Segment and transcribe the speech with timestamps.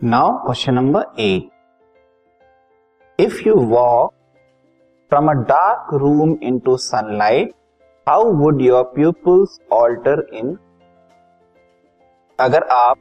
[0.00, 1.48] Now question number eight
[3.18, 4.12] if you walk
[5.12, 7.52] from a dark room into sunlight
[8.06, 10.56] how would your pupils alter in
[12.38, 12.98] अगर आप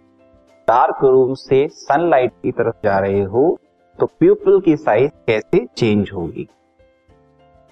[0.68, 3.44] dark room से sunlight की तरफ़ जा रहे हो
[4.00, 6.48] तो प्यूपल की साइज़ कैसे चेंज होगी?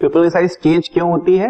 [0.02, 1.50] प्यूपल की साइज़ चेंज क्यों होती है?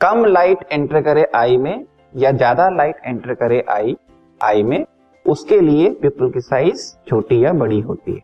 [0.00, 1.84] कम लाइट एंटर करे आई में
[2.16, 3.96] या ज़्यादा लाइट एंटर करे आई
[4.40, 4.84] आई में?
[5.26, 8.20] उसके लिए पिपल की साइज़ छोटी या बड़ी होती है।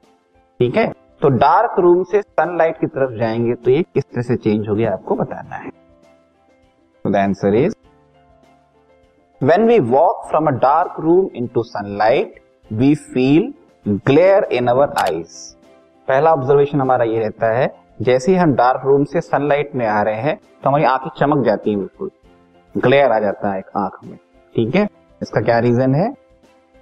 [0.61, 0.87] ठीक है?
[1.23, 4.75] तो डार्क रूम से सनलाइट की तरफ़ जाएँगे तो ये किस तरह से चेंज हो
[4.75, 5.70] गया आपको बताना है।
[7.05, 7.75] The answer is
[9.41, 13.53] when we walk from a dark room into sunlight we feel
[14.06, 15.37] glare in our eyes
[16.09, 17.69] पहला ऑब्जर्वेशन हमारा ये रहता है,
[18.03, 21.45] जैसे ही हम डार्क रूम से सनलाइट में आ रहे हैं तो हमारी आँखें चमक
[21.45, 22.11] जाती है बिल्कुल।
[22.75, 24.16] ग्लेयर आ जाता है आँख में।
[24.55, 24.89] ठीक है?
[25.20, 26.12] इसका क्या रीजन है?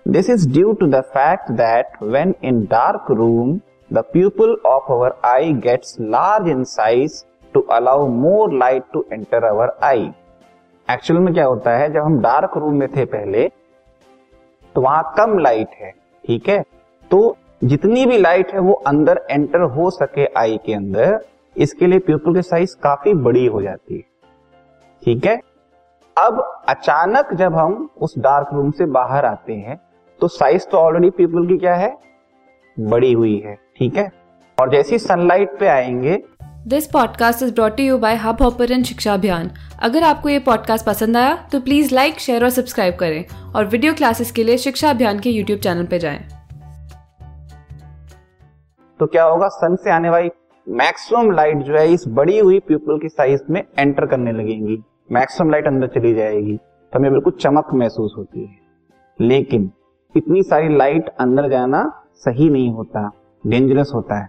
[0.07, 3.59] This is due to the fact that when in dark room
[3.91, 7.23] the people of our eye gets large in size
[7.55, 10.11] to allow more light to enter our eye
[10.89, 11.93] actual में क्या होता है?
[11.93, 13.49] जब हम डार्क रूम में थे पहले
[14.75, 15.91] तो वहाँ कम लाइट है,
[16.25, 16.63] ठीक है?
[17.11, 21.19] तो जितनी भी लाइट है, वो अंदर एंटर हो सके आई के अंदर,
[21.57, 24.03] इसके लिए पीपल की साइज़ काफ़ी बड़ी हो जाती है,
[25.03, 25.37] ठीक है?
[26.17, 29.79] अब अचानक जब हम उस डार्क रूम से बाहर आते हैं
[30.21, 31.99] तो साइज़ तो ऑलरेडी पीपल की क्या है?
[32.81, 34.13] बड़ी हुई है ठीक है?
[34.61, 36.23] और जैसी सनलाइट पे आएँगे
[36.67, 39.51] this podcast is brought you by Hub Hopper शिक्षा अभियान
[39.83, 43.25] अगर आपको ये पॉडकास्ट पसंद आया तो प्लीज़ लाइक शेयर और सब्सक्राइब करें।
[43.57, 46.29] और वीडियो क्लासेस के लिए शिक्षा अभियान के यूट्यूब चैनल पर जाए।
[48.99, 49.49] तो क्या होगा?
[49.49, 50.31] सन से आने वाली
[50.69, 54.79] मैक्सिमम लाइट जो है इस बड़ी हुई पीपल की साइज़ में एंटर करने लगेंगी।
[55.13, 58.61] मैक्सिमम लाइट अंदर चली जाएगी। तो हमें बिल्कुल चमक महसूस होती है।
[59.21, 59.71] लेकिन
[60.15, 61.83] इतनी सारी लाइट अंदर जाना
[62.15, 63.11] सही नहीं होता
[63.45, 64.29] डेंजरस होता है।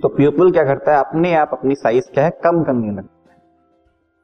[0.00, 0.98] तो प्यूपल क्या करता है?
[0.98, 2.30] अपने आप अपनी साइज़ क्या है?
[2.44, 3.38] कम करने लगता है।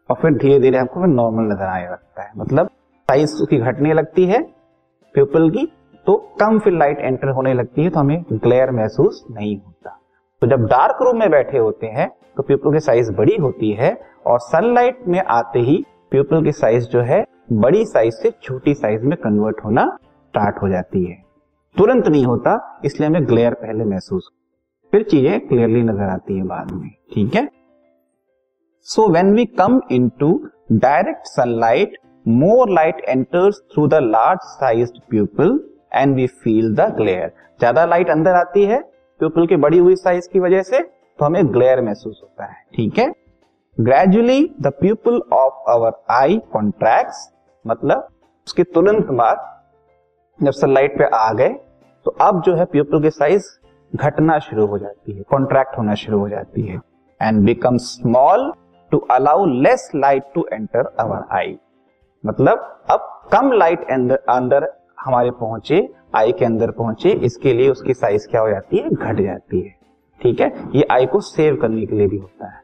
[0.08, 2.66] और फिर धीरे धीरे हमको फिर नॉर्मल नज़र आने लगता है। मतलब
[3.08, 4.42] साइज़ उसकी घटने लगती है
[5.14, 5.66] प्यूपल की
[6.06, 9.98] तो कम फिर लाइट एंटर होने लगती है तो हमें ग्लेयर महसूस नहीं होता।
[10.42, 13.92] तो जब डार्क रूम में बैठे होते हैं तो प्यूपल की साइज़ बड़ी होती है
[14.26, 19.02] और सनलाइट में आते ही प्यूपल की साइज़ जो है, बड़ी साइज़ से छोटी साइज़
[19.02, 19.84] में कन्वर्ट होना
[20.32, 21.16] स्टार्ट हो जाती है।
[21.76, 24.30] तुरंत नहीं होता, इसलिए हमें ग्लेयर पहले महसूस
[24.92, 27.48] फिर चीज़ें क्लियरली नज़र आती है बाद में, ठीक है?
[28.88, 29.80] So when we come
[30.20, 30.30] into
[30.74, 35.58] direct sunlight more light enters through the large size pupil
[35.94, 38.80] and we feel the glare ज़्यादा लाइट अंदर आती है
[39.20, 42.98] प्यूपल की बड़ी हुई साइज़ की वजह से तो हमें ग्लेयर महसूस होता है, ठीक
[42.98, 43.12] है?
[43.78, 47.30] Gradually the pupil of our eye contract
[47.64, 48.08] मतलब
[48.46, 49.48] उसके तुरंत बाद
[50.42, 51.48] जब सनलाइट पे आ गए
[52.04, 53.46] तो अब जो है प्यूपल की साइज़
[53.96, 56.80] घटना शुरू हो जाती है कॉन्ट्रैक्ट होना शुरू हो जाती है
[57.22, 58.52] and become small
[58.90, 61.58] to allow less light to enter our eye
[62.26, 63.84] मतलब अब कम लाइट
[64.30, 68.90] अंदर हमारे पहुँचे आई के अंदर पहुँचे, इसके लिए उसकी साइज़ क्या हो जाती है?
[68.90, 69.74] घट जाती है।
[70.20, 70.52] ठीक है?
[70.74, 72.61] ये आई को सेव करने के लिए भी होता है।